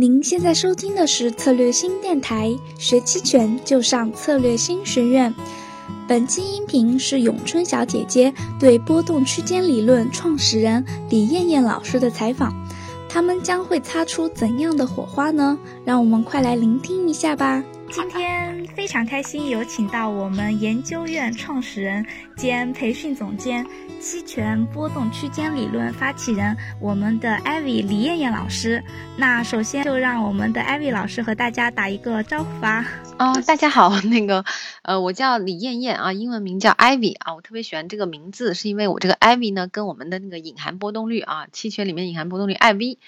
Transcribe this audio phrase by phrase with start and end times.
[0.00, 5.34] 您现在收听的是策略新电台，学期权就上策略新学院。
[6.06, 12.54] 本期音频是咏春小姐姐对波动区间理论创始人李艳艳老师的采访，
[13.08, 15.58] 他们将会擦出怎样的火花呢？
[15.84, 17.60] 让我们快来聆听一下吧。
[17.90, 22.06] 今天非常开心，有请到我们研究院创始人
[22.36, 23.66] 兼培训总监、
[24.00, 28.82] 期权波动区间理论发起人，我们的艾薇李艳艳老师。
[29.16, 32.86] 那首先就让我们的艾薇老师和大家打一个招呼吧。
[33.18, 34.44] 哦，大家好， 那个，
[34.82, 42.98] 呃，我叫李艳艳啊，英文名叫艾薇啊，我特别喜欢这个名字，是因为我这个艾薇呢，跟我们的那个隐含波动率啊，期权里面隐含波动率 IV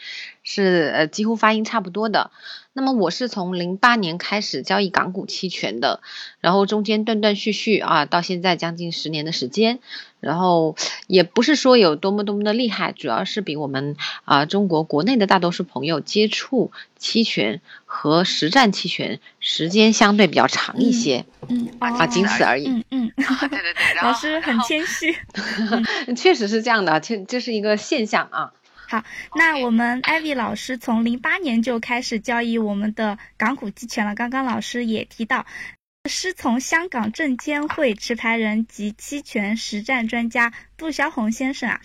[0.43, 2.31] 是呃几乎发音差不多的。
[2.73, 6.01] 那么我是从零八年开始交易港股期权的，
[6.41, 9.81] 然后中间断断续续啊，到现在将近十年的时间，
[10.21, 10.77] 然后
[11.09, 22.69] 也不是说有多么多么的厉害，主要是比我们啊中国国内的大多数朋友接触期权和实战期权时间相对比较长一些，嗯啊，仅此而已。
[22.69, 25.13] 嗯嗯， 对对对，老师很谦虚，
[26.15, 28.53] 确实是这样的，这这是一个现象啊。
[28.91, 29.05] 好，
[29.37, 34.17] 那我们艾薇老师从零八年就开始交易我们的港股期权了。
[34.17, 35.47] 刚刚老师也提到，
[36.09, 41.81] 师从香港证监会持牌人及期权实战专家杜小红先生啊。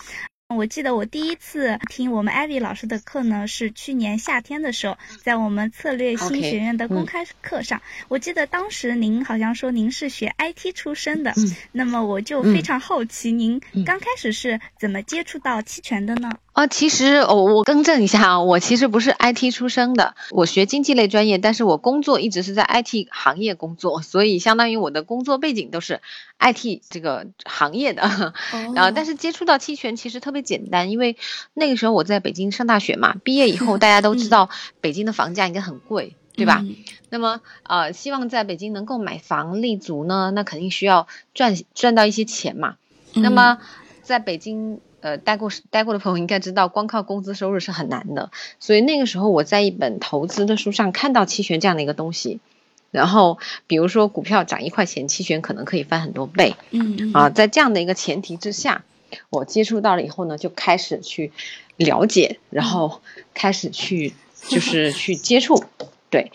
[0.55, 7.79] 我记得我第一次听我们艾薇老师的课呢，是去年夏天的时候，在我们策略新学院的公开课上。
[8.07, 11.35] 我记得当时您好像说您是学 IT 出身的，
[11.71, 16.31] 那么我就非常好奇，您刚开始是怎么接触到期权的呢？
[16.55, 25.99] 啊，其实我我更正一下啊，我其实不是 IT 出身的，我学经济类专业，但是我工作一直是在 IT 行业工作，所以相当于我的工作背景都是
[26.39, 28.33] IT 这个行业的。
[28.73, 31.17] 然后，但是接触到期权其实特别简单，因为
[31.53, 36.63] 那个时候我在北京上大学嘛，毕业以后大家都知道北京的房价应该很贵，对吧？
[37.09, 42.77] 那么呃，希望在北京能够买房立足呢，那肯定需要赚赚到一些钱嘛。
[43.13, 43.57] 那么
[44.03, 44.79] 在北京。
[45.05, 48.31] 呃，待过待过的朋友应该知道，光靠工资收入是很难的。
[48.59, 52.39] 所以那个时候，我在一本投资的书上看到期权这样的一个东西，
[52.89, 56.55] 然后比如说股票涨一块钱，期权可能可以翻很多倍。
[56.71, 58.83] 嗯啊，在这样的一个前提之下，
[59.29, 61.31] 我接触到了以后呢，就开始去
[61.77, 63.03] 了解，然后
[63.35, 64.15] 开始去
[64.47, 65.63] 就是 去接触。
[66.09, 66.31] 对，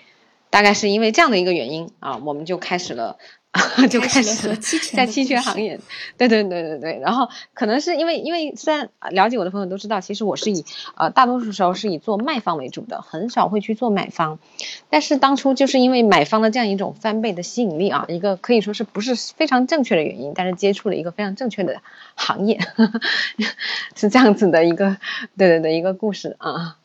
[0.49, 3.19] 大概是因为这样的一个原因啊，我们就开始了。
[3.91, 4.57] 就开始
[4.95, 5.81] 在期权行业，
[6.17, 10.65] 对对对对对，然后可能是因为因为虽然了解我的朋友都知道，其实我是以
[10.97, 14.39] 呃大多数时候是以做卖方为主的，很少会去做买方。
[14.89, 21.83] 但是当初就是因为买方的这样一种翻倍的吸引力啊，一个可以说是不是非常正确的原因，但是接触了一个非常正确的
[22.15, 22.61] 行业，
[23.97, 24.97] 是这样子的一个
[25.37, 26.77] 对对对一个故事啊。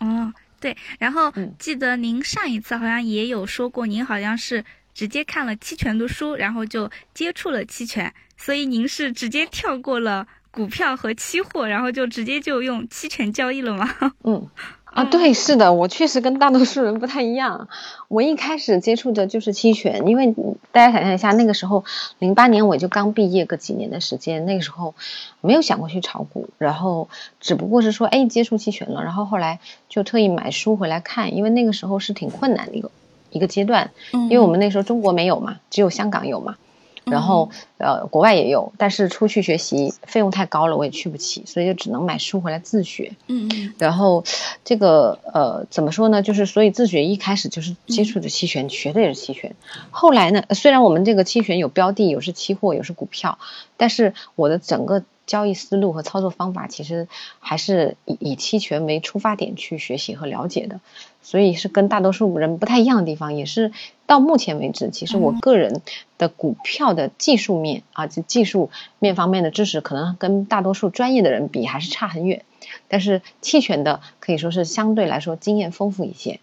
[0.00, 4.64] 哦，对，然后记得您上一次好像也有说过，您好像是。
[4.98, 13.88] 直接看了期权的书，然后就接触了期权，所以您是直接跳过了股票和期货，然后就直接就用期权交易了吗？
[14.24, 14.48] 嗯，
[14.86, 17.68] 啊，对，是的，我确实跟大多数人不太一样。
[18.08, 20.34] 我一开始接触的就是期权，因为
[20.72, 21.84] 大家想象一下，那个时候
[22.18, 24.96] 零八年我就刚毕业个几年的时间，那个时候
[25.40, 32.90] 没有想过去炒股，然后只不过是说，哎，接触期权了，然后后来就特意买书回来看，因为那个时候是挺困难的一个。
[33.30, 36.56] 一个阶段，因为我们那时候中国没有嘛，只有香港有嘛，
[37.04, 43.12] 然后呃国外也有，但是出去学习费用太高了，我也去不起，所以就只能买书回来自学。
[43.26, 43.74] 嗯嗯。
[43.78, 44.24] 然后
[44.64, 46.22] 这个呃怎么说呢？
[46.22, 49.54] 就是所以自学一开始就是接触的期权，学的也是期权。
[49.90, 53.38] 后来呢，虽然我们这个期权有标的，有是期货，有是股票，
[53.76, 57.06] 但是我的整个交易思路和操作方法其实
[57.38, 60.80] 还是以以期权为出发点去学习和了解的。
[61.20, 63.70] 所以是跟大多数人不太一样的地方，也是
[64.06, 65.82] 到目前为止，其实我个人
[66.16, 72.44] 的股票的技术面啊，就技术面方面的知识，可能跟大多数专业的人比还是差很远。
[72.88, 76.40] 但是期权的可以说是相对来说经验丰富一些。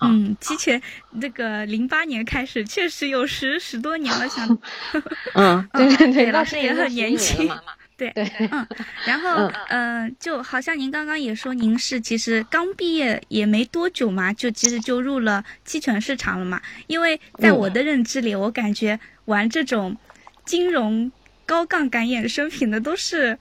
[0.00, 0.82] 嗯，期权
[1.18, 4.58] 这个零八年开始，确实有十十多年了，想。
[5.32, 7.48] 嗯，对对 对，老师也很年轻。
[7.96, 8.66] 对对，嗯，
[9.06, 16.60] 然后嗯，就好像您刚刚也说，您是其实刚毕业也没多久嘛，就其实就入了期权市场了嘛。
[16.86, 19.96] 因为在我的认知里，我感觉玩这种
[20.44, 21.10] 金融
[21.46, 23.38] 高杠杆衍生品的都是，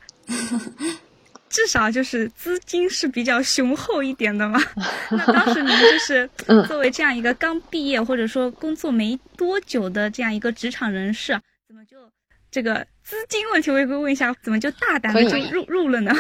[1.50, 4.62] 至少就是资金是比较雄厚一点的嘛。
[5.12, 6.30] 那当时您就是
[6.68, 11.40] 作为这样一个刚毕业或者说工作没多久的这样一个职场人士，
[12.56, 12.88] 这个？
[13.04, 16.12] 资金问题，我也会问一下，怎么就大胆的就入入了呢？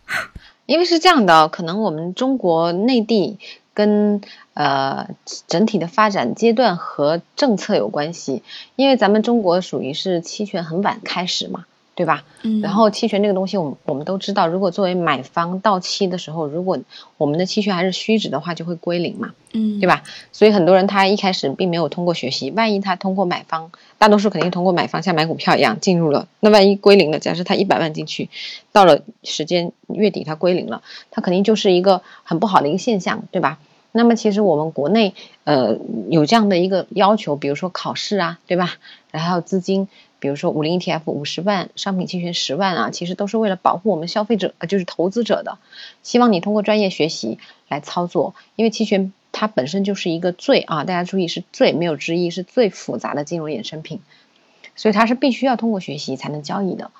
[0.66, 3.38] 因为是这样的，可能我们中国内地
[3.72, 4.20] 跟
[4.54, 5.08] 呃
[5.46, 8.42] 整体的发展阶段和政策有关系，
[8.76, 11.64] 因为咱们中国属于是期权很晚开始嘛。
[11.98, 12.22] 对吧？
[12.42, 16.78] 嗯，然后期权这个东西，我们我们都知道，如果作为买方到期的时候，如果
[17.16, 20.04] 我们的期权还是虚值的话，就会归零嘛，嗯，对吧？
[20.30, 28.30] 所以很多人他一开始并没有通过学习，万一他通过买方，大多数肯定通过买方，像买股票一样进入了，那万一归零了，假设他一百万进去，
[28.70, 33.58] 到了时间月底他归零了，他肯定就是一个很不好的一个现象，对吧？
[33.90, 35.76] 那么其实我们国内呃
[36.08, 38.76] 有这样的一个要求，比如说考试啊，对吧？
[39.10, 39.88] 然后资金。
[40.20, 45.58] 比如说五零 ETF 五十万，商品期权十万啊，其实都是为了保护我们消费者，呃，就是投资者的。
[46.02, 47.38] 希望你通过专业学习
[47.68, 54.00] 来操作，因为期权它本身就是一个最啊，大家注意是最没有之一，是最复杂的金融衍生品，
[54.76, 56.90] 所以它是必须要通过学习才能交易的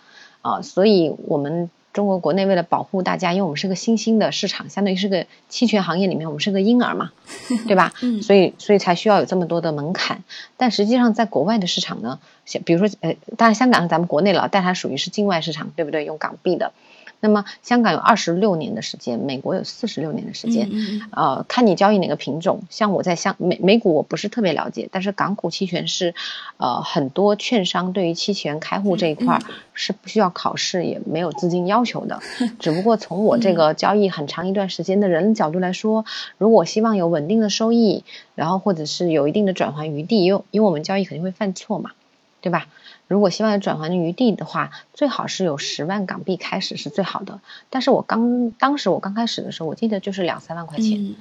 [0.43, 0.63] 啊。
[0.63, 1.71] 所以我们。
[1.99, 7.11] 中国国内为了保护大家，因为我们是个新兴的市场，相当于是个期权行业里面，我们是个婴儿嘛，
[7.67, 7.93] 对吧？
[8.03, 10.23] 嗯，所以所以才需要有这么多的门槛。
[10.57, 16.05] 但实际上，在国外的市场呢，像比如说，呃，当然香港是咱们国内了，但它属于是境外市场，对不对？
[16.05, 16.73] 用港币的。
[17.21, 20.71] 那么香港有二十六年的时间，美国有四十六年的时间，
[21.11, 22.63] 呃，看你交易哪个品种。
[22.71, 26.15] 像我在香美美股我不是特别了解，但是港股期权是，
[26.59, 29.41] 呃，很多券商对于期权开户这一块
[29.75, 32.21] 是不需要考试，也没有资金要求的。
[32.61, 36.05] 只不过从我这个交易很长一段时间的人角度来说，
[36.37, 38.05] 如果希望有稳定的收益，
[38.35, 41.91] 然后或者是有一定的转换余地，因为因为我们交易肯定会犯错嘛，
[42.41, 42.67] 对吧？
[43.09, 47.41] 如果希望有转换的余地的话，最好是有十万港币开始是最好的。
[47.71, 51.17] 但是我刚当时我刚开始的时候，我记得就是两三万块钱，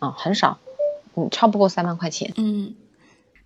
[0.00, 0.58] 嗯，很少，
[1.14, 2.74] 嗯，超不过三万块钱，嗯，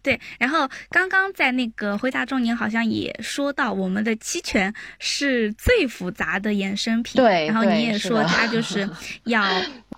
[0.02, 0.20] 对。
[0.40, 7.46] 然后刚刚在那个回答中，您好像也说到我们的期权是最复杂的衍生品，对。
[7.46, 8.90] 然后你也说它就是
[9.22, 9.44] 要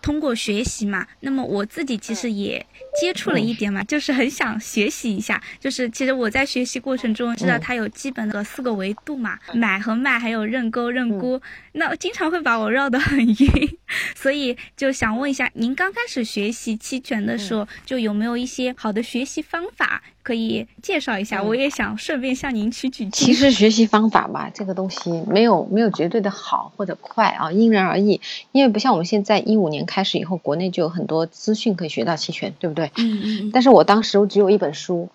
[0.03, 1.07] 通过学习嘛。
[1.21, 2.67] 那么我自己其实也。
[3.01, 5.43] 接触了一点嘛，就是很想学习一下。
[5.61, 11.41] 就是其实我在学习过程中知道它有基本的四个维度嘛，买和卖，还有认购认沽，
[11.73, 13.79] 那经常会把我绕得很晕。
[14.15, 21.43] 所以就想问一下，您刚开始学习期权的时候，就有没有一些好的学习方法可以介绍一下？
[21.43, 23.11] 我也想顺便向您取取经。
[23.11, 28.21] 其实学习方法吧，这个东西没有没有绝对的好或者快啊，因人而异。
[28.53, 32.86] 因为不像我们现在一五年开始以后，国内就有很多资讯可以学到期权，对不对？
[32.97, 35.09] 嗯嗯，但是我当时我只有一本书，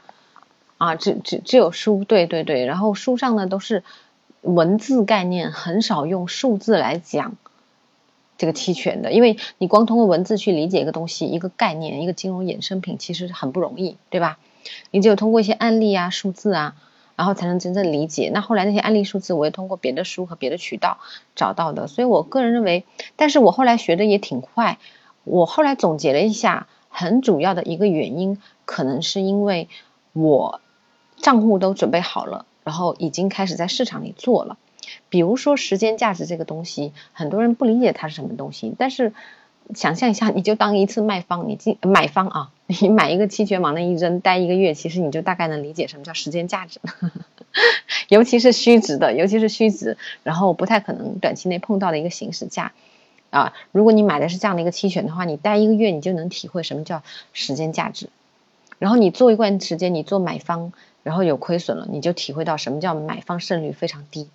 [0.77, 3.83] 啊，只只只有书，对对对，然后书上呢都是
[4.41, 7.35] 文字概念，很少用数字来讲
[8.37, 14.39] 这个期权的，因为你光通过文字去理解一个东西、一个概念、一个金融衍生品，其实很不容易，对吧？
[14.89, 16.75] 你只有通过一些案例啊、数字啊，
[17.15, 18.31] 然后才能真正理解。
[18.33, 20.97] 那后来那些案例、数字，我也通过别的书和别的渠道
[21.35, 22.85] 找到的，所以我个人认为，
[23.15, 24.79] 但是我后来学的也挺快，
[25.23, 26.67] 我后来总结了一下。
[27.01, 29.67] 很主要的一个原因，可能是因为
[30.13, 30.61] 我
[31.17, 34.57] 账户都准备好了，然后已经开始在市场里做了。
[35.09, 38.75] 比如说时间价值这个东西，很多人不理解它是什么东西。
[38.77, 39.13] 但是
[39.73, 46.79] 想象一下，你就当一次卖方，你进买方啊， 你买一个期权往那一扔，待一个月，其实你就大概能理解什么叫时间价值。
[48.09, 52.73] 尤其是虚值的，尤其是虚值，然后不太可能短期内碰到的一个行使价。
[53.31, 57.01] 啊，如果你买的是这样的一个期权的话，你待一个月，你就能体会什么叫
[57.33, 58.09] 时间价值。
[58.77, 60.73] 然后你做一段时间，你做买方，
[61.03, 64.27] 然后有亏损了，你就体会到什么叫买方胜率非常低。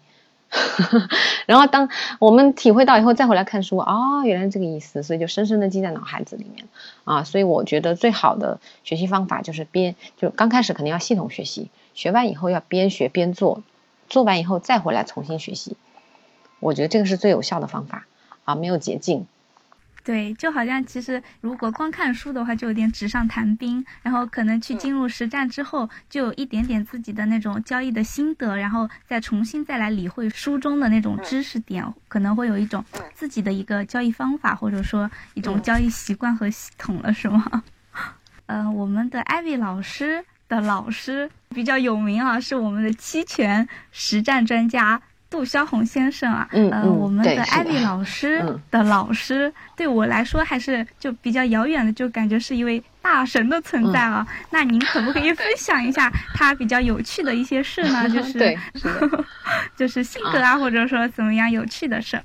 [1.46, 1.88] 然后当
[2.20, 6.68] 我们体会到以后，再回来看书，哦，原来这个意思，所以就深深的记在脑海子里面。
[7.04, 13.62] 啊，所以我觉得最好的学习方法就是边就刚开始肯定要系统学习，学完以后要边学边做，
[14.08, 15.76] 做完以后再回来重新学习。
[16.60, 18.06] 我觉得这个是最有效的方法。
[18.46, 19.26] 啊，没有捷径。
[20.02, 23.84] 对，就好像其实如果光看书的话，就有点纸上谈兵。
[24.04, 32.84] 然后可能去进入实战之后，就有一点点自己的那种交易的心得，然后再重新再来理会书中的那种知识点，可能会有一种
[33.14, 37.64] 自己的一个交易方法，或者说一种交易习惯和系统了，是吗？
[38.46, 45.02] 呃，我们的艾薇老师的老师比较有名啊，是我们的期权实战专家。
[45.36, 54.26] 杜霄红先生啊，嗯嗯，我们的艾丽老师的老师，对我来说还是就比较遥远的，就感觉是一位大神的存在啊。
[54.48, 58.08] 那您可不可以 分享一下他比较有趣的一些事呢？
[58.08, 58.58] 就是，
[59.76, 62.22] 就是性格啊，或者说怎么样有趣的事？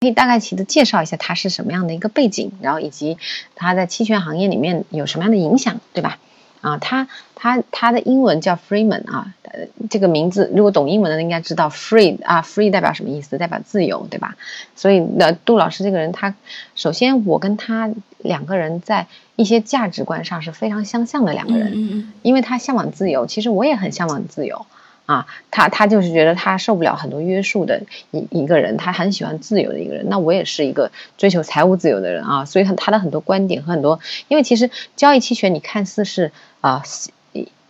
[0.00, 3.16] 可以大概其的介绍一下他是什么样的一个背景，然后以及
[3.54, 6.18] 他在期权行业里面有什么样的影响，对吧？
[6.62, 13.36] 啊，他他他的英文叫 Freeman 啊，呃，这个名字如果懂英文的应该知道 Free 啊，Free 代表什么意思？
[13.36, 14.36] 代表自由，对吧？
[14.74, 16.34] 所以那杜老师这个人，他
[16.74, 19.06] 首先我跟他两个人在
[19.36, 24.64] 一些价值观上是非常相像的两个人，嗯嗯因为他向往自由，其实我也很向往自由。
[25.06, 27.82] 啊，他他就是觉得他受不了很多约束的
[28.12, 30.06] 一一个人，他很喜欢自由的一个人。
[30.08, 36.30] 那我也是一个追求财务自由的人啊，所以很他的很多观点和很多，因为其实交易期权你看似是
[36.60, 37.10] 啊一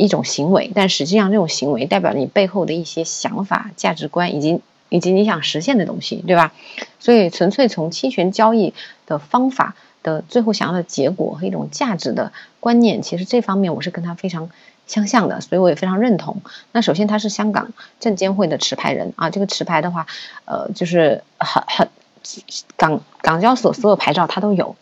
[0.05, 6.53] 一种行为，但实际上这种行为代表了你背后的一些想法、价值观以及以及你想实现的东西，对吧？
[6.99, 8.75] 所以纯粹从期权交易
[9.07, 14.51] 的方法的最后想要的结果和一种价值的观念，其实这方面我是跟他非常。
[14.87, 16.43] 相像的，所以我也非常认同。
[16.73, 20.09] 那首先他是香港证监会的持牌人啊，这个持牌的话，
[20.47, 21.89] 呃，就是很很
[22.77, 24.75] 港港交所所有牌照他都有。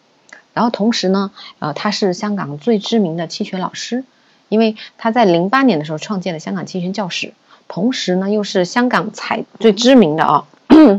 [0.55, 4.03] 然后同时呢，呃，他是香港最知名的期权老师，
[4.49, 7.33] 因为他在零八年的时候创建了香港期权教室，
[7.69, 10.47] 同时呢又是香港财最知名的啊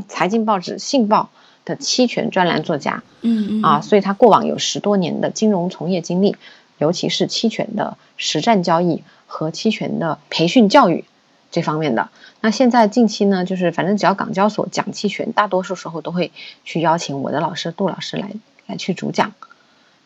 [0.08, 1.30] 财经报纸《信报》
[1.68, 3.04] 的期权专栏作家。
[3.22, 6.36] 嗯嗯啊，所以他过往有十多年的金融从业经历。
[6.78, 11.04] 尤其是期权的实战交易和期权的培训教育
[11.52, 12.08] 这方面的。
[12.40, 16.32] 那现在近期呢，就是反正只要港交所讲期权，大多数时候都会
[16.64, 18.32] 去邀请我的老师杜老师来
[18.66, 19.34] 来去主讲，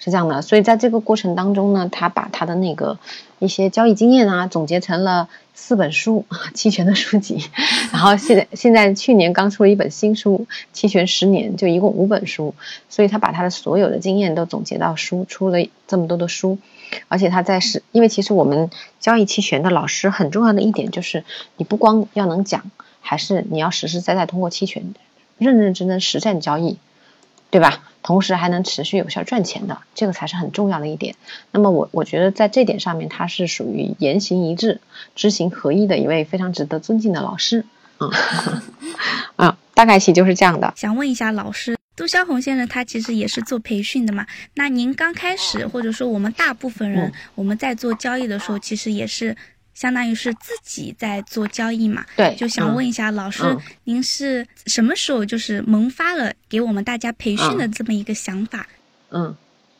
[0.03, 0.41] 是这样的。
[0.41, 2.97] 所以在这个过程当中呢，他把他的那个
[3.39, 7.49] 一些交易经验啊，总结成了四本书 期权的书籍。
[7.93, 12.53] 然后现在现在去年刚出了一本新书《期权十年》，就一共五本书。
[12.89, 15.57] 所以他把他的所有的经验都总结到书，出了
[15.87, 16.57] 这么多的书。
[17.07, 18.69] 而且他在是，因为其实我们
[18.99, 21.23] 交易期权的老师很重要的一点就是，
[21.57, 22.69] 你不光要能讲，
[23.01, 24.93] 还是你要实实在在通过期权
[25.37, 26.77] 认认真真实战交易，
[27.49, 27.92] 对吧？
[28.03, 31.15] 同时还能持续有效赚钱的，这个才是很重要的一点。
[31.51, 34.81] 那么我我觉得在这点上面，他是属于言行一致、
[35.15, 37.65] 知行合一的一位非常值得尊敬的老师。
[37.97, 38.09] 啊
[39.47, 40.73] 啊，大概其就是这样的。
[40.75, 41.75] 想问一下老师。
[41.95, 44.25] 杜肖红先生，他其实也是做培训的嘛。
[44.55, 49.37] 那您刚开始，或者说我们大部分人，我们在做交易的时候，其实也是
[49.73, 52.05] 相当于是自己在做交易嘛。
[52.15, 58.67] 对，就想问一下老师，您是什么时候就是萌发了给我们大家培训的这么一个想法？
[59.11, 59.35] 嗯，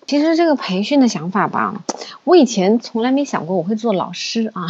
[0.06, 1.84] 其实这个培训的想法吧，
[2.24, 4.68] 我以前从来没想过我会做老师啊，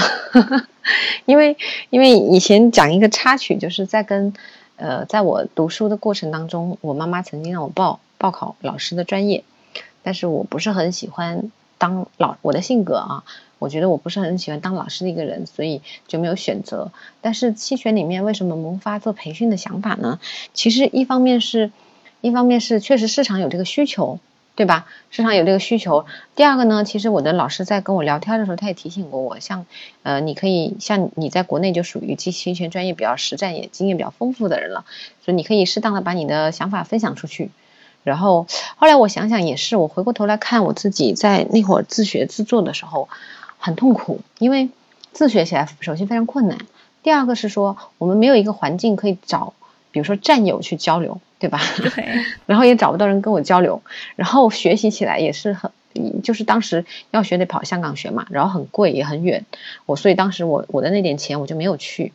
[1.25, 1.58] 因为
[1.89, 4.34] 因为以前讲一个插曲，就是在跟。
[4.75, 9.44] 呃，在我读书的过程当中，我妈妈曾经让我报报考老师的专业，
[10.01, 13.24] 但是我不是很喜欢当老，我的性格啊，
[13.63, 16.91] 我觉得我不是很喜欢当老师的一个人，所以就没有选择。
[17.22, 20.20] 但是期权里面为什么萌发做培训的想法呢？
[20.53, 21.72] 其实一方面是，
[22.22, 24.20] 一方面是确实市场有这个需求。
[24.55, 24.86] 对吧？
[25.10, 26.05] 市场有这个需求。
[26.36, 29.65] 第二个呢，其实我的老师在跟我聊天的时候，他也提醒过我，像，
[30.03, 34.86] 呃，你可以像你在国内就属于期权专业比较实战也经验比较丰富的人了，
[35.25, 37.50] 所以你可以适当的把你的想法分享出去。
[38.03, 43.10] 然后后来我想想也是，我回过头来看我自己在那会儿自学自做的时候，
[43.63, 44.70] 很痛苦，因为
[45.13, 46.58] 自学起来首先非常困难，
[47.01, 49.53] 第二个是说我们没有一个环境可以找，
[49.91, 51.20] 比如说战友去交流。
[51.43, 51.60] 对吧？
[51.75, 52.08] 对，
[52.48, 53.82] 然后也找不到人跟我交流，
[54.15, 55.70] 然后学习起来也是很，
[56.24, 59.46] 就是当时要学得跑香港学嘛，然后很贵也很远，
[59.86, 62.13] 我所以当时我我的那点钱我就没有去，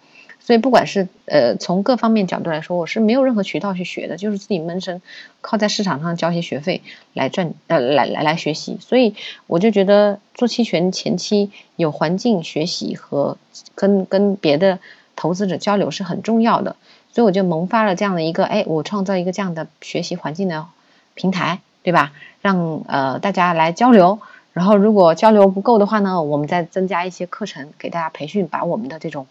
[0.49, 5.03] 所以不管是呃从各方面角度来说，我是没有任何渠道去学的，就是自己闷声，
[5.43, 6.81] 靠在市场上交些学费
[7.13, 9.15] 来赚呃来来来学习，所以
[9.47, 13.37] 我就觉得做期权前期有环境学习和
[13.75, 14.79] 跟跟别的
[15.17, 16.77] 投资者交流是很重要的。
[17.13, 20.65] 所以我就萌发了这样的一个，哎，我创造一个这样的学习环境的
[21.13, 22.13] 平台，对吧？
[22.41, 24.19] 让呃大家来交流，
[24.55, 29.27] 然后如果交流不够的话呢，我们再增加一些课程给大家培训，把我们的这种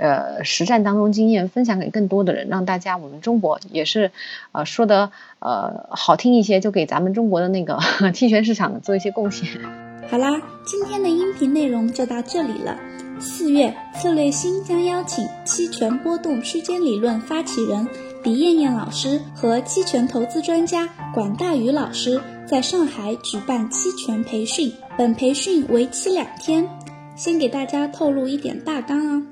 [0.00, 4.10] 呃实战当中经验分享给更多的人，让大家我们中国也是
[4.52, 7.78] 呃说的呃好听一些，就给咱们中国的那个
[8.14, 9.46] 期权市场做一些贡献。
[10.10, 10.30] 好啦，
[10.64, 12.76] 今天的音频内容就到这里了。
[13.20, 17.86] 四月，策略星将邀请期权波动区间理论发起人
[18.24, 24.72] 李艳艳老师和期权投资专家管大宇老师在上海举办期权培训。
[24.96, 26.66] 本培训为期两天。
[27.16, 29.22] 先给大家透露一点大纲啊，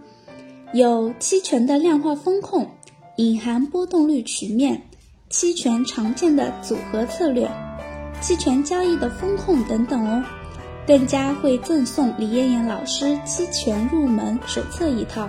[0.74, 2.68] 有期权的量化风控、
[3.16, 4.82] 隐含波动率曲面、
[5.30, 7.50] 期权常见的组合策略、
[8.20, 10.22] 期权交易的风控等等哦。
[10.86, 15.28] 更加会赠送李艳艳老师期权入门手册一套，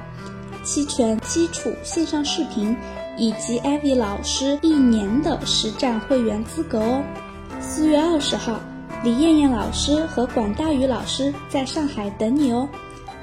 [0.63, 2.75] 期权基础线上视频，
[3.17, 7.01] 以及艾薇老师一年的实战会员资格哦。
[7.62, 8.60] 四月二十号，
[9.05, 12.67] 李艳艳老师和广大宇老师在上海等你哦。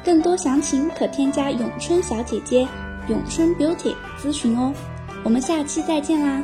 [0.06, 2.64] 更多详情可添加咏春小姐姐
[3.08, 4.72] 咏春 Beauty 咨询哦。
[5.24, 6.40] 我们下期再见啦！